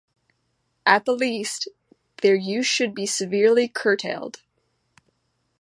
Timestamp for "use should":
2.33-2.95